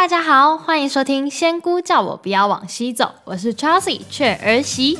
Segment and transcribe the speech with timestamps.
[0.00, 4.98] 大家好，欢迎收听《仙姑叫我不要往西走》，我是 Chelsea 雀儿媳。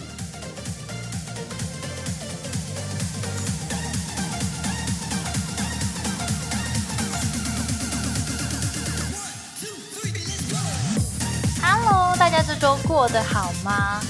[11.62, 14.02] Hello，大家这周过得好吗？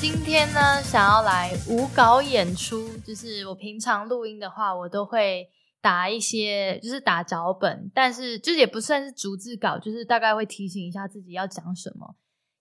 [0.00, 5.48] 今天呢，想要来舞稿演出，就是我平常录音的话，我都会。
[5.82, 12.14] 打一些就是打脚本，但是就是也不算是逐字稿，就是大概会提醒一下自己要讲什么。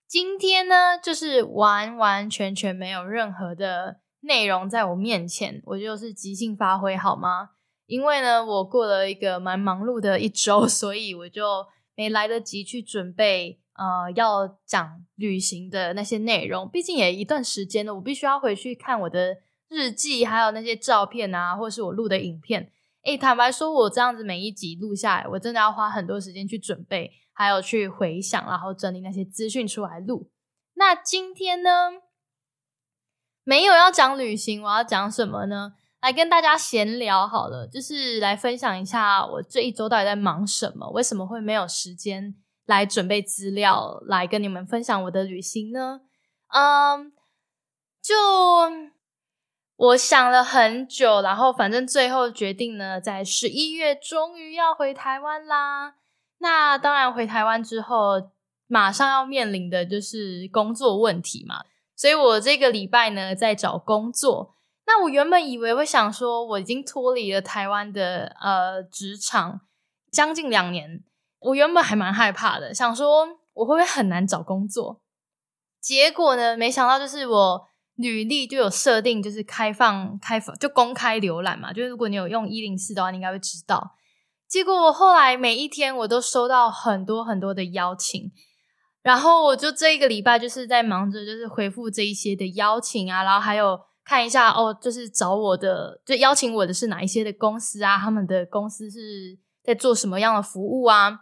[0.07, 7.52] 今天呢，就是完完全全没有任何的内容在我面前，我就是即兴发挥，好吗？
[7.85, 11.65] 因为呢，我过了一个蛮忙碌的一周， 所以我就
[11.95, 16.67] 没来得及去准备呃要讲旅行的那些内容。
[16.67, 19.38] 毕竟也一段时间了，我必须要回去看我的
[19.70, 22.71] 日记，还有那些照片啊，或是我录的影片。
[23.03, 30.29] 诶，坦白说，我这样子每一集录下来，我真的要花很多时间去准备，还有去回想，然后整理那些资讯出来录。
[30.76, 31.89] 那今天呢，
[33.43, 35.73] 没有要讲旅行，我要讲什么呢？
[35.99, 46.01] 来跟大家闲聊好了，就是来分享一下我这一周到底在忙什么，为什么会没有时间来准备资料，来跟你们分享我的旅行呢？
[46.49, 47.11] 嗯，
[48.01, 49.01] 就。
[49.82, 55.96] 我想了很久，然后反正最后决定呢，在十一月终于要回台湾啦。
[56.38, 58.29] 那当然回台湾之后，
[58.68, 61.63] 马上要面临的就是工作问题嘛。
[61.96, 64.53] 所以我这个礼拜呢在找工作。
[64.85, 69.62] 那我原本以为会想说，我已经脱离了台湾的呃职场
[70.12, 71.03] 将近两年，
[71.40, 75.01] 我原本还蛮害怕的，想说我会不会很难找工作。
[75.79, 77.70] 结果呢，没想到就是我。
[78.02, 81.72] 履历就有设定，就是开放、开放就公开浏览嘛。
[81.72, 83.96] 就是如果你有用一零四的话，你应该会知道。
[84.47, 88.31] 结果我后来每一天我都收到很多很多的邀请，
[89.02, 101.22] 然后我就这一个礼拜就是在忙着，就是回复这一些的邀请啊，然后还有看一下哦，就是找我的，就邀请我的是哪一些的公司啊，他们的公司是在做什么样的服务啊。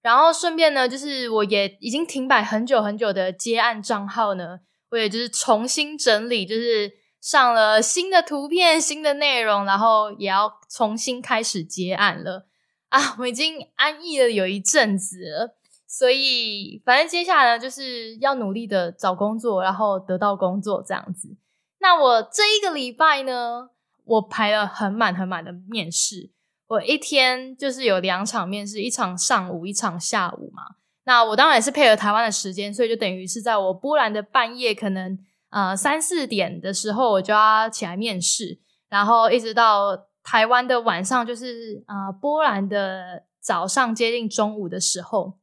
[0.00, 4.60] 然后顺便呢，就是我也已经停摆很久很久的接案账号呢。
[4.92, 12.46] 我也就是重新整理，就是上了新的图片、新的内容，然后也要重新开始接案了
[12.90, 13.16] 啊！
[13.18, 21.36] 我已经安逸了有一阵子了，所以反正接下来呢，就是要努力的找工作，然后得到工作这样子。
[21.78, 23.70] 那我这一个礼拜呢，
[24.04, 26.30] 我排了很满很满的面试，
[26.66, 30.76] 我一天就是有两场面试，一场上午，一场下午嘛。
[31.04, 35.18] 那我当然也是配合台湾的时间，所以就等于是在我波兰的半夜，可能
[35.50, 45.38] 呃三四点的时候，我就要起来面试，然后一直到台湾的晚上，就是呃波兰的早上接近中午的时候，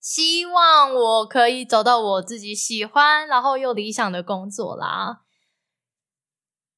[0.00, 5.22] 希望我可以找到我自己喜欢然后又理想的工作啦。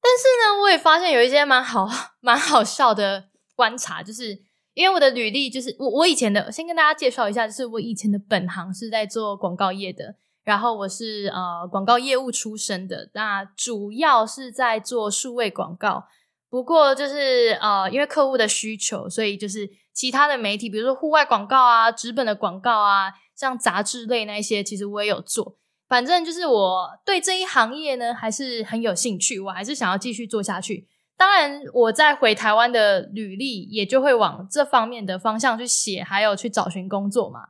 [0.00, 1.86] 但是呢，我也发现有一些蛮好
[2.20, 4.49] 蛮好笑的观察，就是。
[4.80, 16.06] 因为我的履历就是我我以前的，先跟大家介绍一下，就是我以前的本行是在做广告业的，然后我是呃广告业务出身的，那主要是在做数位广告。
[16.48, 25.58] 不过就是呃因为客户的需求，所以就是其他的媒体，比如说户外广告啊、纸本的广告啊，像杂志类那一些，其实我也有做。
[25.86, 30.88] 反正就是我对这一行业呢还是很有兴趣，我还是想要继续做下去。
[31.20, 37.40] 当然，我在回台湾的履历也就会往这方面的方向去写，还有去找寻工作嘛。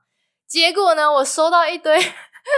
[0.45, 1.97] 结果呢，我收到一堆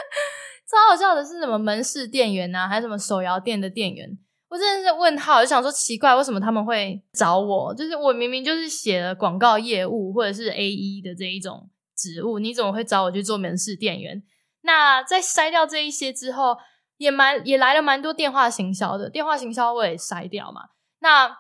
[0.66, 4.18] 超好笑的，是什么门市店员啊，还是什么手摇店的店员？
[4.48, 7.74] 我真的是问号，就想说奇怪，为什么他们会找我？
[7.74, 14.22] 就是我明明就是写了广告业务或者是 A E 的这一种职务，你怎么会找我去做门市店员？
[14.62, 16.56] 那在筛掉这一些之后，
[16.96, 20.70] 也蛮也来了蛮多电话行销的，电话行销我也筛掉嘛。
[21.02, 21.36] 那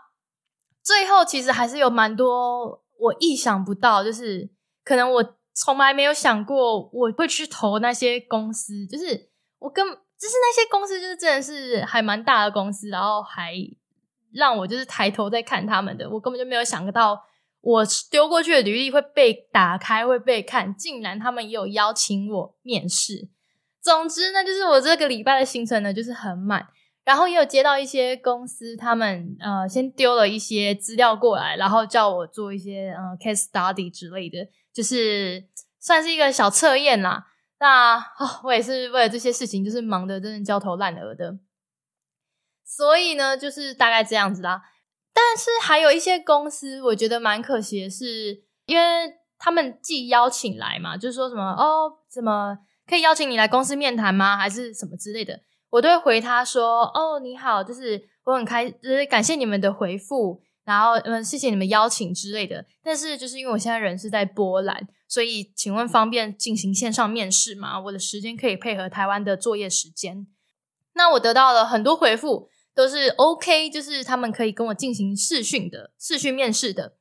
[0.82, 4.50] 最后其实还是有蛮多我意想不到，就是
[4.84, 9.30] 可能我从来没有想过我会去投那些公司，就是
[9.60, 13.54] 我跟就是那些公司就是真的是还蛮大的公司，然后还
[14.32, 17.22] 让我就是抬头在看他们的，我根本就没有想到
[17.60, 23.28] 我丢过去的履历会被打开会被看，竟然他们也有邀请我面试。
[23.80, 26.66] 总之呢，就是我这个礼拜的行程呢就是很满。
[27.04, 35.44] 然后也有接到一些公司，他们呃先丢了一些资料过来，然后叫我做一些呃 case study 之类的，就是
[35.80, 37.26] 算是一个小测验啦。
[37.58, 41.38] 那哦，我也是为了这些事情，就是忙得真的焦头烂额的。
[42.64, 44.62] 所以呢，就是大概这样子啦。
[45.12, 52.56] 但是还有一些公司，我觉得蛮可惜的是，因为他们既邀请来嘛，就是说什么哦，怎么
[52.88, 54.36] 可以邀请你来公司面谈吗？
[54.36, 55.40] 还是什么之类的，
[55.72, 62.66] 我都会回他说哦，你好，就是我很开，就是感谢你们的回复，然后嗯，谢谢你们邀请之类的。
[62.82, 67.80] 但是就是因为我现在人是在波兰，所以请问方便进行线上面试吗？
[67.80, 70.26] 我的时间可以配合台湾的作业时间。
[70.92, 76.96] 那我得到了很多回复，都是 OK，就是他们可以跟我进行视讯的视讯面试的。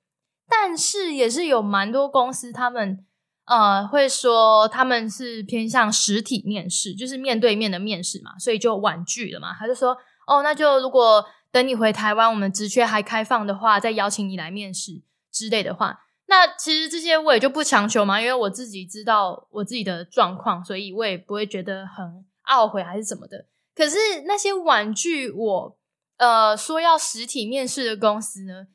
[0.47, 3.05] 但是也是有蛮多公司，他们
[3.45, 9.53] 呃会说他们是偏向实体面试，就是面对面的面试嘛，所以就婉拒了嘛。
[9.53, 9.97] 他就说
[10.27, 15.01] 哦，那就如果等你回台湾，我们职缺还开放的话，再邀请你来面试
[15.31, 15.99] 之类的话。
[16.27, 23.47] 那其实这些我也就不强求嘛，因为我自己知道我自己的状况，所以我也不会觉得很懊悔还是什么的。
[23.75, 25.77] 可是那些婉拒我
[26.17, 28.67] 呃说要实体面试的公司呢？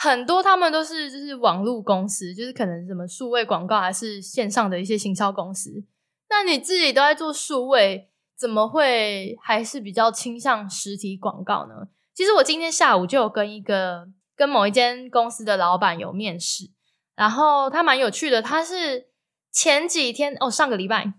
[0.00, 5.84] 很多他们都是就是网络公司，就是可能什么数位广告还是线上的一些行销公司。
[6.30, 11.88] 那你自己都在做数位，怎么会还是比较倾向实体广告呢？
[12.14, 14.06] 其实我今天下午就有跟一个
[14.36, 16.70] 跟某一间公司的老板有面试，
[17.16, 19.08] 然后他蛮有趣的，他是
[19.50, 21.12] 前几天哦上个礼拜，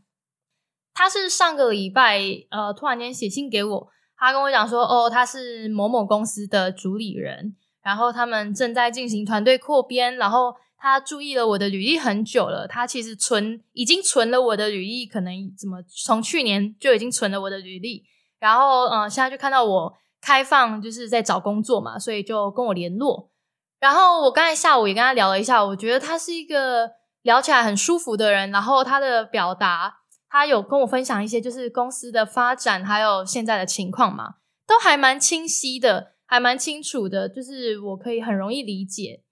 [0.94, 7.58] 他是上个礼拜呃突然间写信给我，他跟我讲说哦他是某某公司的主理人。
[7.90, 18.04] 然后他们正在进行团队扩编，然后他注意了我的履历很久了，他其实存已经存了我的履历，可能怎么从去年就已经存了我的履历，
[18.38, 23.32] 然后嗯，现在就看到我开放就是在找工作嘛，所以就跟我联络。
[23.80, 26.92] 然后我刚才下午也跟他聊了一下，我觉得他是一个
[27.24, 34.36] 聊起来很舒服的人，然后他的表达，他有跟我分享一些就是公司的发展还有现在的情况嘛，
[34.68, 36.12] 都还蛮清晰的。
[36.30, 39.24] 还蛮清楚的，就是我可以很容易理解。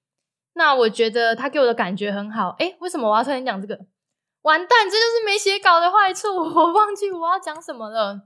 [0.55, 2.55] 那我觉得他给我的感觉很好。
[2.57, 3.85] 诶，为什么我要突然讲这个？
[4.41, 8.21] 完蛋，这就是没写稿的坏处，我忘记我要讲什么了。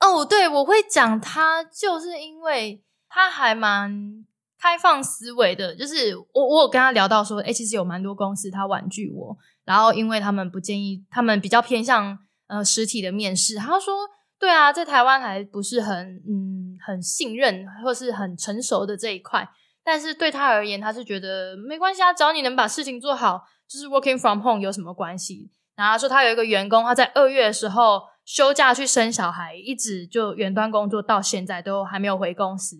[0.00, 4.26] 哦，对，我会讲他，就是因为他还蛮
[4.60, 5.74] 开放思维的。
[5.74, 9.34] 就是我，我有跟他聊到说，诶，其实有蛮多公司他婉拒我，
[9.64, 12.18] 然后因为他们不建议，他们比较偏向
[12.48, 13.56] 呃实体的面试。
[13.56, 14.10] 他说。
[14.40, 19.48] 对啊，在台湾还不是很嗯很信任或是很成熟的这一块，
[19.84, 25.50] 但是对他而言，他是觉得没关系啊，只要你能把事情做好，就是 working from home 有什么关系？
[25.76, 32.76] 然后说他有一个员工，他在二月的时候休假去生小孩，一直就远端工作到现在都还没有回公司，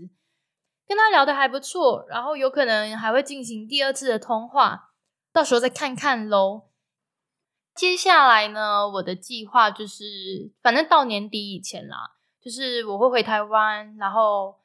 [0.86, 4.90] 跟他聊的还不错，然后有可能还会进行第二次的通话，
[5.32, 6.68] 到时候再看看喽。
[7.74, 14.56] 接下来呢，我的计划就是，反正到年底以前啦，就是我会回台湾，然后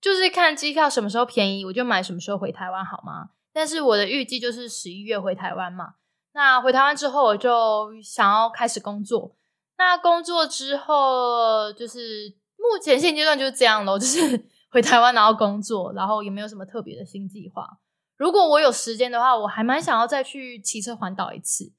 [0.00, 3.30] 就是看机票什么时候便宜，我就买什么时候回台湾，好吗？
[3.52, 5.94] 但是我的预计就是十一月回台湾嘛。
[6.32, 9.36] 那回台湾之后，我就想要开始工作。
[9.76, 17.78] 那工作之后，就是目前现阶段就是这样咯，就是 回台湾然后工作，然后也没有什么特别的新计划。
[18.16, 21.72] 如果我有时间的话，我还蛮想要再去骑车环岛一次。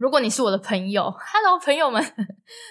[0.00, 2.02] 如果你是我的朋友，Hello，朋友们，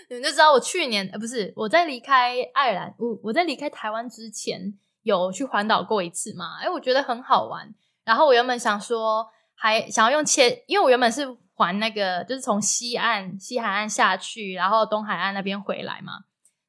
[0.09, 4.73] 你们就知道我去年呃不是我在离开爱尔兰，我我在离开台湾之前
[5.03, 6.57] 有去环岛过一次嘛？
[6.59, 7.71] 哎，我觉得很好玩。
[8.03, 16.13] 然后我原本想说，还想要用切，因为我原本是环那个，就是从西岸西海岸下去，然后东海岸那边回来嘛。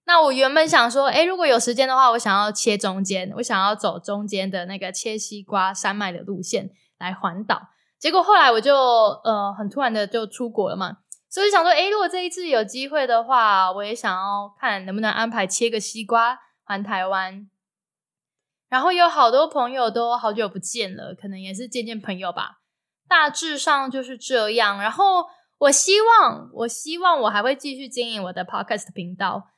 [0.04, 6.68] 那我原本想说，哎，如果有时间的话，我想要切中间，我想要走中间的那个切西瓜山脉的路线
[6.99, 7.70] 来环岛。
[8.00, 10.97] 结果后来我就呃很突然的就出国了嘛，
[11.28, 17.47] 所以想说，诶，如果这一次有机会的话，我也想要看能不能安排切个西瓜还台湾。
[18.71, 22.61] 然后有好多朋友都好久不见了，可能也是见见朋友吧。
[23.07, 24.80] 大致上就是这样。
[24.80, 25.26] 然后
[25.59, 29.49] 我希望，我希望我还会继续经营我的 podcast 频道，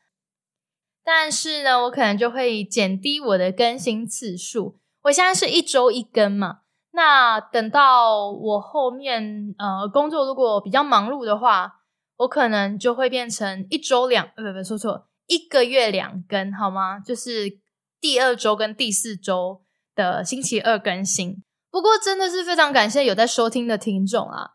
[1.04, 4.80] 但是呢，我可能就会减低我的更新次数。
[5.02, 6.61] 我现在是一周一更嘛。
[6.92, 11.80] 那等到我后面呃工作如果比较忙碌的话，
[12.18, 17.00] 我可能就会变成一周两呃不不说错一个月两更好吗？
[17.00, 17.58] 就是
[18.00, 19.62] 第二周跟第四周
[19.94, 21.42] 的星期二更新。
[21.70, 24.50] 不过真的是非常感谢有在收听的听众啊！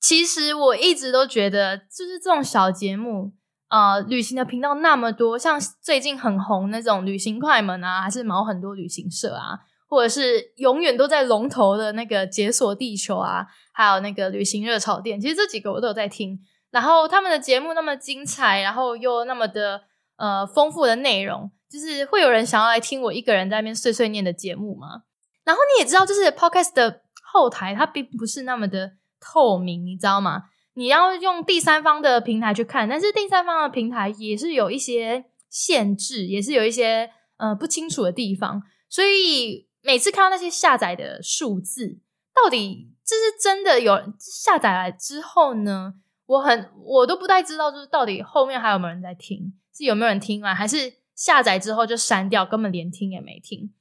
[0.00, 3.32] 其实我一直都觉得，就是这种小节目，
[3.68, 9.60] 呃，旅行的频道那么多，像最近很红那种旅行快门啊，还是毛很多旅行社啊。
[9.88, 16.38] 或者是永远都在龙头的那个解锁地球啊，还有那个旅行热炒店，其实这几个我都有在听。
[16.70, 19.80] 然后他们的节目那么精彩，然后又那么的
[20.16, 25.02] 呃丰富的内容，就是会有人想要来听我一个人在那边碎碎念的节目吗？
[25.44, 27.02] 然后你也知道，就是 podcast 的
[27.32, 30.42] 后台它并不是那么的透明，你知道吗？
[30.74, 42.00] 你要用第三方的平台去看，但是第三方的平台也是有一些限制，也是有一些呃不清楚的地方，所以每次看到那些下载的数字，
[42.34, 45.94] 到底这是真的有下载来之后呢？
[46.26, 53.72] 我很我都不太知道，就是到底后面还有没有人在听，是有没有人听完，还是下载之后就删掉，根本连听也没听。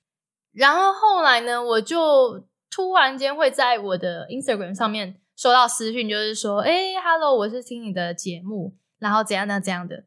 [0.54, 5.20] 然后后来呢，我就突然间会在我的 Instagram 上面。
[5.38, 10.06] 收到私讯就是说，哎，Hello，我是听你的节目，然后怎样怎样的，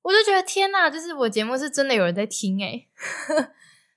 [0.00, 2.86] 我就觉得天呐，就是我节目是真的有人在听哎，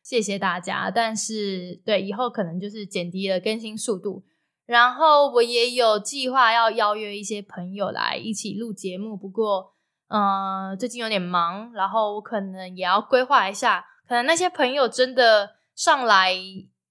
[0.05, 0.91] 谢谢大家。
[0.91, 4.23] 但是对以后可能就是减低了更新速度，
[4.67, 9.73] 然后我也有计划要邀约一些朋友来一起录节目，不过
[10.09, 16.31] 嗯，最近有点忙，然后我可能也要规划一下，可能那些朋友真的上来。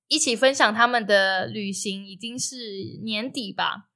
[0.06, 2.56] 一起分享他们的旅行，已经是
[3.04, 3.88] 年底吧。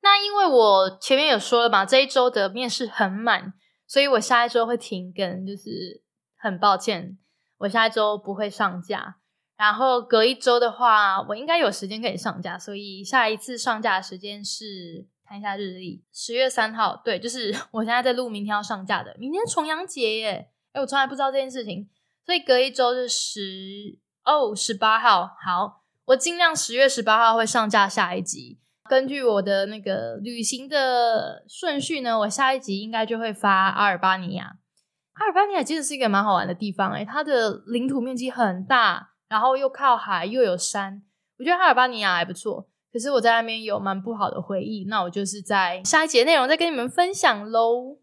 [0.00, 3.52] 那因为我前面有说了嘛，这一周的面试很满，
[3.86, 6.02] 所以我下一周会停更，就是
[6.46, 7.18] 很抱歉，
[7.58, 9.16] 我下一周不会上架。
[9.56, 17.00] 然后隔一周的话，我应该有时间可以上架，所以下一次上架的时间是看一下日历，十月三号。
[17.04, 19.16] 对，就是 我现在在录，明天要上架的。
[19.18, 21.88] 明天重阳节耶，哎，我从来不知道这件事情，
[22.24, 23.98] 所以隔一周是十。
[24.24, 28.58] 哦，十八号，好，我尽量十月十八号会上架下一集。
[28.88, 34.56] 根据我的那个旅行的顺序呢，我下一集应该就会发阿尔巴尼亚。
[35.16, 41.02] 阿尔巴尼亚其实是一个蛮好玩的地方，诶它的领土面积很大，然后又靠海又有山，
[41.38, 42.68] 我觉得阿尔巴尼亚还不错。
[42.92, 47.98] 可是我在那边有蛮不好的回忆，那我就是在下一节内容再跟你们分享喽。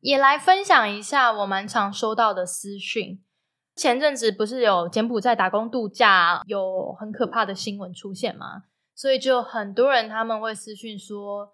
[0.00, 3.22] 也来分享一下我蛮常收到的私讯。
[3.74, 8.64] 前阵子不是有柬埔寨打工度假有很可怕的新闻出现吗？
[8.94, 11.53] 所以就很多人他们会私讯说，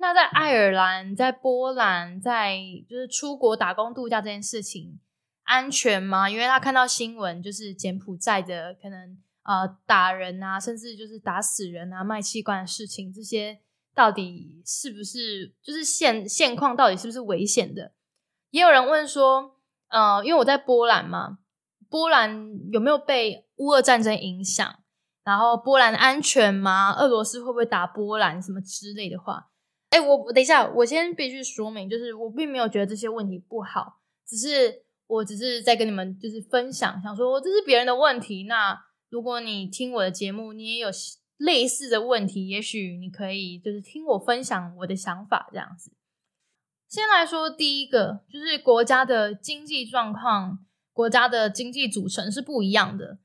[0.00, 2.56] 那在爱尔兰、在波兰、在
[2.88, 5.00] 就是出国打工度假这件事情
[5.42, 6.30] 安全吗？
[6.30, 13.58] 因为他看到新闻，就是柬埔寨的可能呃打人啊，甚至就是打死人啊、卖器官的事情，这些
[13.94, 17.92] 到底是不是就是现现况到底是不是危险的？
[18.50, 19.56] 也有人问说，
[19.88, 21.38] 呃，因为我在波兰嘛。
[21.90, 24.80] 波兰有没有被乌俄战争影响？
[25.24, 26.92] 然后波兰安全吗？
[26.92, 29.48] 俄罗斯会不会打波兰什么之类的话？
[29.90, 38.44] 哎，我等一下，我先必须说明，就是我并没有觉得这些问题不好，只是我只是在跟你们就是分享，想说这是别人的问题。
[38.44, 38.78] 那
[39.08, 40.88] 如果你听我的节目，你也有
[41.36, 45.92] 类似的问题，也许你可以就是听我分享我的想法这样子。
[46.88, 50.64] 先来说第一个，就是国家的经济状况。
[50.90, 53.20] 国家的经济组成是不一样的。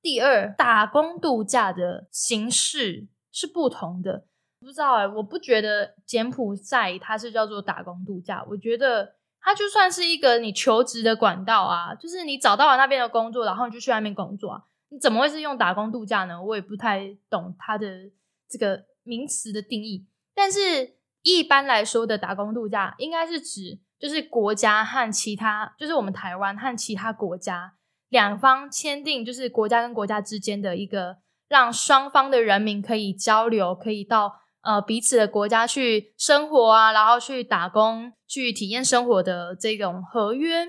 [0.00, 4.26] 第二，打工度假的形式是不同的。
[4.64, 8.44] 不知道哎，我不觉得柬埔寨它是叫做打工度假。
[8.48, 14.62] 我觉得它就算是一个你求职的管道啊，就是你找到了那边的工作，然后你就去外面工作啊。
[14.88, 16.42] 你怎么会是用打工度假呢？
[16.42, 18.10] 我也不太懂它的
[18.48, 20.06] 这个名词的定义。
[20.34, 23.80] 但是一般来说的打工度假，应该是指。
[24.02, 27.74] 就是国家和其他，就是我们台湾和其他国家
[28.08, 40.68] 两方签订，就是国家跟国家之间的一个让双方的人民可以交流，可以到呃彼此的国家去生活啊，然后去打工、去体验生活的这种合约。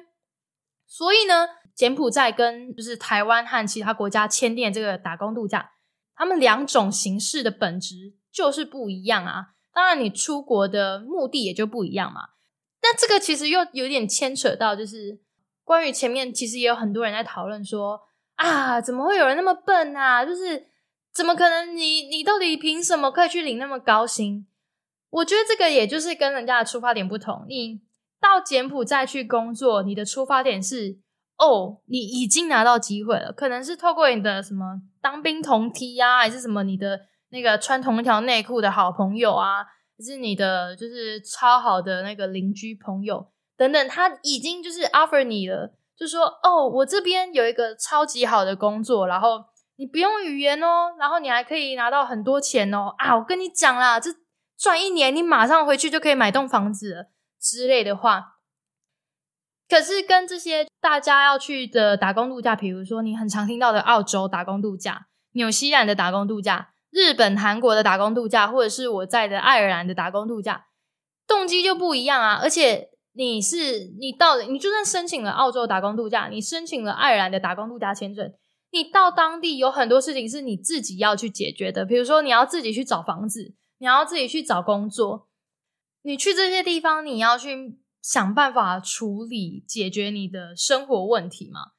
[0.85, 5.71] 所以呢，柬埔寨跟就是台湾和其他国家签订这个打工度假，
[6.15, 9.47] 他们两种形式的本质就是不一样啊。
[9.73, 12.21] 当然，你出国的目的也就不一样嘛。
[12.83, 15.19] 那这个其实又有点牵扯到，就是
[15.63, 17.99] 关于前面其实也有很多人在讨论说
[18.35, 20.23] 啊，怎么会有人那么笨啊？
[20.23, 20.67] 就是
[21.13, 21.75] 怎么可能？
[21.75, 24.47] 你你到底凭什么可以去领那么高薪？
[25.09, 27.45] 我觉得这个也就是跟人家的出发点不同。
[27.47, 27.81] 你
[28.19, 30.97] 到柬埔寨去工作，你的出发点是
[31.37, 39.65] 哦，你已经拿到机会了，可能是透过你的什么当兵同梯啊，还是什么你的那个穿同一条内裤的好朋友啊。
[40.03, 53.15] 是你的，就是超好的那个邻居朋友等等，他已经就是 offer 你了，就说哦，我这边有一个超级好的工作，然后你不用语言哦，然后你还可以拿到很多钱哦啊！
[53.17, 54.11] 我跟你讲啦，这
[54.57, 57.07] 赚一年，你马上回去就可以买栋房子
[57.39, 58.37] 之类的话。
[59.67, 66.69] 可是跟这些大家要去的打工度假，比如说你很常听到的澳洲打工度假、纽西兰的打工度假。
[66.91, 70.67] 日本、韩国的打工度假，或者是我在的爱尔兰的打工度假，
[71.25, 72.39] 动机就不一样啊！
[72.39, 78.31] 而且你是你到了，你就算申请了澳洲打工度假，你申请了爱尔兰的打工度假签证，
[78.73, 85.29] 你到当地有很多事情是你自己要去解决的，比如说你要自己去找房子，你要自己去找工作，
[86.01, 91.73] 你去这些地方，你要去想办法处理解决你的生活问题嘛。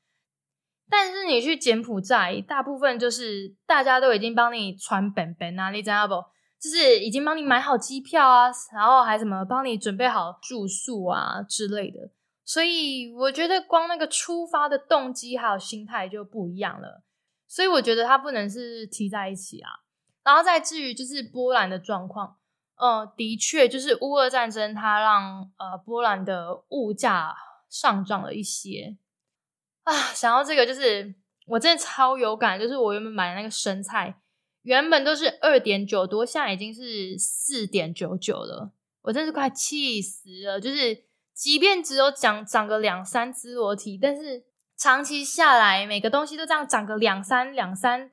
[0.89, 6.15] 但是你去柬埔寨，大部分就是大家都已经帮你传本本啊，你知道不？
[6.61, 12.11] 就是已经帮你买好机票啊，然后还什么帮你准备好住宿啊之类的。
[12.45, 17.03] 所以我觉得光那个出发的动机还有心态就不一样了。
[17.47, 19.71] 所以我觉得它不能是提在一起啊。
[20.23, 22.39] 然后再至于就是波兰的状况，
[22.77, 27.35] 呃，的确就是乌俄战争它让呃波兰的物价
[27.69, 28.97] 上涨了一些。
[29.83, 31.15] 啊，想到这个，就是
[31.47, 32.59] 我真的超有感。
[32.59, 34.19] 就是我原本买的那个生菜，
[34.63, 38.73] 原本都是二点九多，现在已经是四点九九了。
[39.03, 40.59] 我真是快气死了。
[40.59, 44.45] 就是即便只有涨涨个两三只裸体，但是
[44.77, 48.11] 长期下来，每个东西都这样涨个两三两三，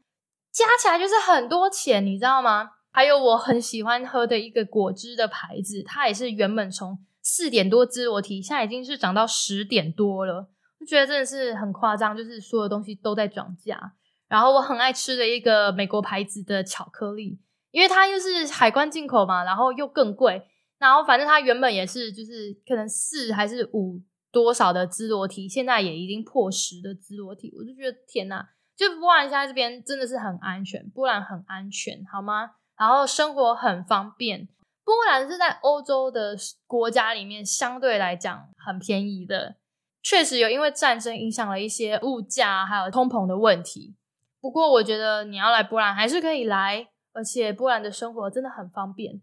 [0.52, 2.72] 加起来就是很多钱，你知道吗？
[2.92, 10.50] 还有我很喜欢喝的一个果汁的牌子，它也是原本从四点多只裸体，现在已经是涨到十点多了。
[10.80, 13.94] 就觉得真的是很夸张，就是所有东西都在涨价。
[14.28, 20.48] 然后我很爱吃的一个美国牌子的巧克力，因为它又是海关进口嘛，然后又更贵。
[20.82, 27.54] 然后反正它原本也是就是可能四还是五多少的兹罗体，现在也已经破十的兹罗体。
[27.56, 32.54] 我就觉得天呐，就波兰现在这边真的是很安全，波兰很安全，好吗？
[32.76, 34.48] 然后生活很方便。
[34.84, 36.36] 波兰是在欧洲的
[36.66, 39.58] 国家里面相对来讲很便宜的。
[40.02, 43.96] 确实有因为战争影响了一些物价还有通膨的问题，
[44.42, 49.22] 不过我觉得你要来波兰还是可以来，而且波兰的生活真的很方便。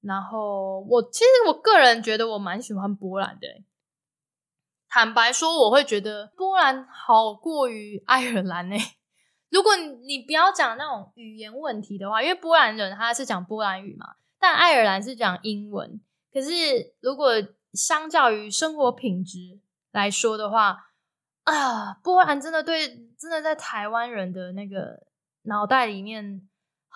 [0.00, 3.46] 然后我其实我个人觉得我蛮喜欢波兰的，
[4.88, 8.76] 坦白说我会觉得波兰好过于爱尔兰呢。
[9.48, 16.00] 如果你不要讲那种语言问题的话，因为波兰人他是讲波兰语嘛，但爱尔兰是讲英文。
[16.32, 16.50] 可是
[17.00, 17.32] 如果
[17.72, 19.58] 相较于生活品质，
[19.92, 20.90] 来说的话
[21.44, 25.06] 啊，波兰真的对，真的在台湾人的那个
[25.42, 26.46] 脑袋里面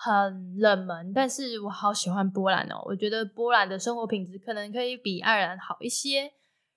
[0.03, 1.13] 很冷门。
[1.13, 6.31] 但是我好喜欢波兰哦，我觉得波兰的生活品质可能可以比爱尔兰好一些，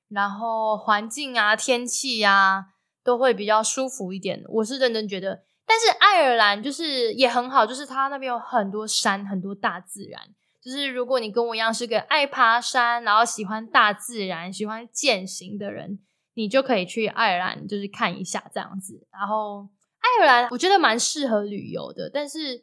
[0.09, 2.67] 然后环境啊、天气啊
[3.03, 4.43] 都会比较舒服一点。
[4.49, 10.21] 我是认真觉得，但是爱尔兰就是也很好，就是它那边有很多山，很多大自然。
[10.63, 16.01] 就是如果你跟我一样是个爱爬山，然后喜欢大自然、喜欢践行的人。
[16.37, 19.07] 你就可以去爱尔兰，就是看一下这样子。
[19.13, 19.69] 然后
[20.01, 22.61] 爱尔兰我觉得蛮适合旅游的，但是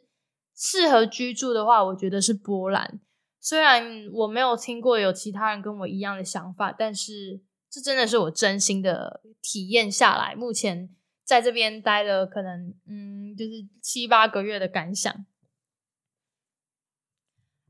[0.56, 3.00] 适合居住的话，我觉得是波兰。
[3.40, 10.88] 虽然我没有听过有其他人跟我一样的想法，但是这真的是我真心的体验下来，目前
[11.24, 15.26] 在这边待了可能嗯，就是七八个月的感想。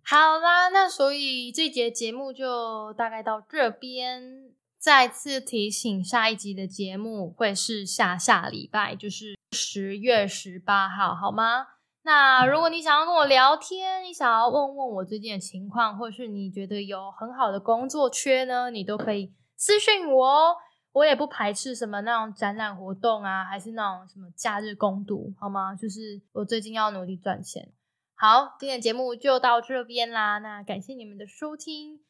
[0.05, 4.53] 好啦，那所以这节节目就大概到这边。
[4.79, 11.68] 再次提醒，下一集的节目会是下下礼拜，就是十月十八号，好吗？
[12.05, 20.57] 那如果你想要跟我聊天，你想要问问我最近的情况，或是你觉得有很好的工作缺呢，你都可以私信我哦。
[20.93, 25.75] 我也不排斥什么那种展览活动啊，还是那种什么假日攻读，好吗？
[25.75, 27.73] 就是我最近要努力赚钱。
[28.15, 32.01] 好，今天的节目就到这边啦，那感谢你们的收听。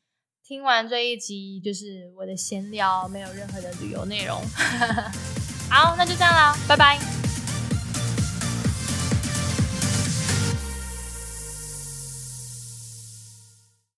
[0.44, 4.36] 听完这一集，就是我的闲聊，没有任何的旅游内容。
[5.70, 7.21] 好，那就这样啦，拜拜。